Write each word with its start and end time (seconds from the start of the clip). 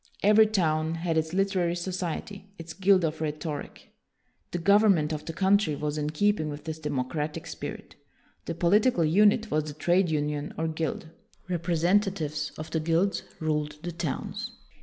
Every 0.23 0.47
town 0.47 0.95
had 0.95 1.15
its 1.15 1.31
literary 1.31 1.75
society, 1.75 2.49
its 2.57 2.73
guild 2.73 3.05
of 3.05 3.21
rhetoric. 3.21 3.89
The 4.49 4.57
government 4.57 5.13
of 5.13 5.25
the 5.25 5.31
country 5.31 5.75
was 5.75 5.95
in 5.95 6.09
keeping 6.09 6.49
with 6.49 6.63
this 6.63 6.79
democratic 6.79 7.45
spirit. 7.45 7.95
The 8.45 8.55
political 8.55 9.05
unit 9.05 9.51
was 9.51 9.65
the 9.65 9.75
trade 9.75 10.09
union 10.09 10.55
or 10.57 10.67
guild. 10.67 11.09
Representatives 11.47 12.51
of 12.57 12.71
the 12.71 12.79
guilds 12.79 13.21
ruled 13.39 13.77
the 13.83 13.91
towns. 13.91 14.51